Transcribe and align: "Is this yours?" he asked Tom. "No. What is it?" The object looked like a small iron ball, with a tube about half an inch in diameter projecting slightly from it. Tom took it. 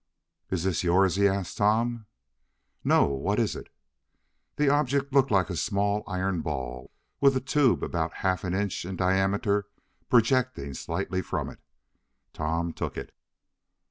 "Is 0.49 0.63
this 0.63 0.83
yours?" 0.83 1.15
he 1.15 1.27
asked 1.27 1.59
Tom. 1.59 2.07
"No. 2.83 3.05
What 3.05 3.37
is 3.37 3.55
it?" 3.55 3.69
The 4.55 4.67
object 4.67 5.13
looked 5.13 5.29
like 5.29 5.51
a 5.51 5.55
small 5.55 6.03
iron 6.07 6.41
ball, 6.41 6.89
with 7.19 7.37
a 7.37 7.39
tube 7.39 7.83
about 7.83 8.11
half 8.25 8.43
an 8.43 8.55
inch 8.55 8.83
in 8.83 8.95
diameter 8.95 9.67
projecting 10.09 10.73
slightly 10.73 11.21
from 11.21 11.51
it. 11.51 11.59
Tom 12.33 12.73
took 12.73 12.97
it. 12.97 13.13